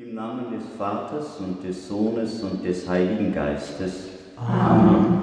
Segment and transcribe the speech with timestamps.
[0.00, 4.10] Im Namen des Vaters und des Sohnes und des Heiligen Geistes.
[4.36, 5.18] Amen.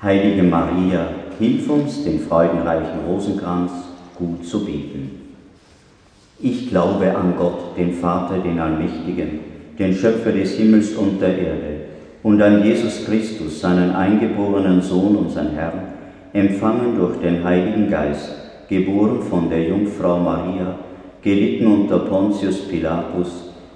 [0.00, 1.08] Heilige Maria,
[1.40, 3.72] hilf uns, den freudenreichen Rosenkranz
[4.14, 5.34] gut zu beten.
[6.38, 9.40] Ich glaube an Gott, den Vater, den Allmächtigen,
[9.76, 11.80] den Schöpfer des Himmels und der Erde,
[12.22, 15.88] und an Jesus Christus, seinen eingeborenen Sohn, unseren Herrn,
[16.32, 18.30] empfangen durch den Heiligen Geist,
[18.68, 20.76] geboren von der Jungfrau Maria,
[21.20, 23.51] gelitten unter Pontius Pilatus,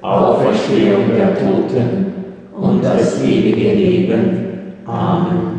[0.00, 2.06] Auferstehung der Toten
[2.54, 4.38] und das ewige Leben.
[4.86, 5.58] Amen.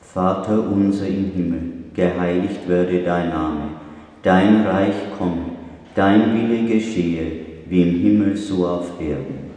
[0.00, 1.60] Vater unser im Himmel,
[1.94, 3.60] geheiligt werde dein Name,
[4.22, 5.56] dein Reich komme,
[5.94, 7.26] dein Wille geschehe,
[7.68, 9.48] wie im Himmel so auf Erden.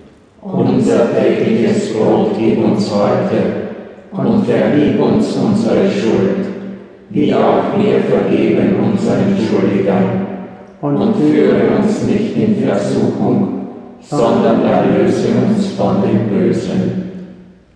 [0.42, 3.72] Unser tägliches Brot gib uns heute
[4.12, 6.48] und vergib uns unsere Schuld,
[7.12, 10.28] wie auch wir vergeben unseren Schuldigern.
[10.82, 13.61] Und führe uns nicht in Versuchung,
[14.02, 17.12] sondern erlöse uns von dem Bösen.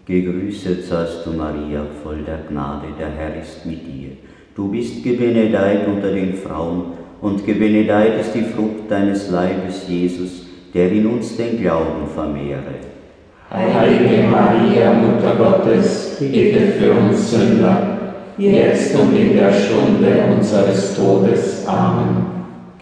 [0.06, 4.12] Gegrüßet seist du, Maria, voll der Gnade, der Herr ist mit dir.
[4.56, 10.92] Du bist gebenedeit unter den Frauen, und gebenedeit ist die Frucht deines Leibes, Jesus, der
[10.92, 12.76] in uns den Glauben vermehre.
[13.50, 17.98] Heilige Maria, Mutter Gottes, bitte für uns Sünder,
[18.38, 21.66] jetzt und in der Stunde unseres Todes.
[21.68, 22.35] Amen.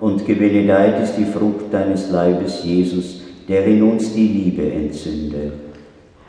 [0.00, 5.52] und gebenedeit ist die Frucht deines Leibes, Jesus, der in uns die Liebe entzündet.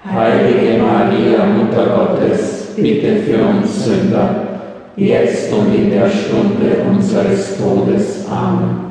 [0.06, 4.48] Heilige Maria, Mutter Gottes, bitte für uns Sünder,
[4.96, 8.26] jetzt und in der Stunde unseres Todes.
[8.30, 8.88] Amen.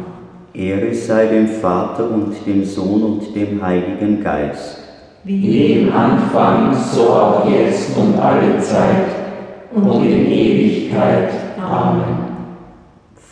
[0.52, 4.78] Ehre sei dem Vater und dem Sohn und dem Heiligen Geist.
[5.24, 9.06] Wie im Anfang, so auch jetzt und alle Zeit
[9.74, 11.30] und in Ewigkeit.
[11.60, 12.35] Amen.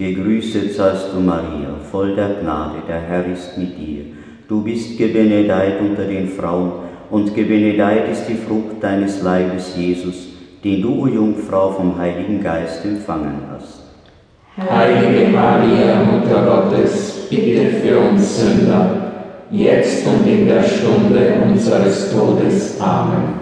[0.00, 4.04] Gegrüßet seist du, Maria, voll der Gnade, der Herr ist mit dir.
[4.48, 6.72] Du bist gebenedeit unter den Frauen,
[7.10, 10.28] und gebenedeit ist die Frucht deines Leibes, Jesus,
[10.64, 13.82] den du, o Jungfrau, vom Heiligen Geist empfangen hast.
[14.56, 19.12] Heilige Maria, Mutter Gottes, bitte für uns Sünder,
[19.50, 22.80] jetzt und in der Stunde unseres Todes.
[22.80, 23.34] Amen.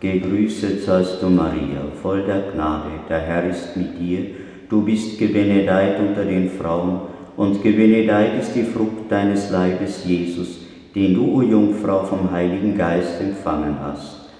[0.00, 4.26] Gegrüßet seist du, Maria, voll der Gnade, der Herr ist mit dir.
[4.68, 7.00] Du bist gebenedeit unter den Frauen,
[7.36, 10.62] und gebenedeit ist die Frucht deines Leibes, Jesus,
[10.92, 14.30] den du, o Jungfrau, vom Heiligen Geist empfangen hast.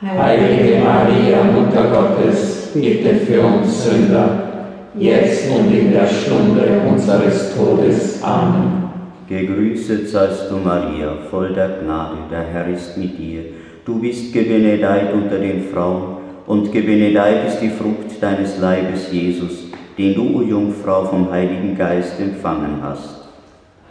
[0.00, 4.48] Heilige Maria, Mutter Gottes, bitte für uns Sünder,
[4.96, 8.22] jetzt und in der Stunde unseres Todes.
[8.22, 8.84] Amen.
[9.28, 13.40] Gegrüßet seist du, Maria, voll der Gnade, der Herr ist mit dir.
[13.84, 19.71] Du bist gebenedeit unter den Frauen, und gebenedeit ist die Frucht deines Leibes, Jesus,
[20.02, 23.28] den du, o Jungfrau, vom Heiligen Geist empfangen hast.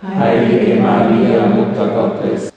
[0.04, 2.52] Heilige Maria, Mutter Gottes,